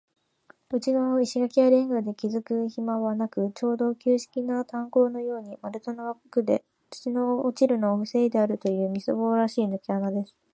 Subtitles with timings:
[0.71, 10.35] 内がわを石がきやレンガできずくひまはなく、ちょうど旧式な炭坑のように、丸太のわくで、土の落ちるのをふせいであるという、みすぼらしいぬけ穴です。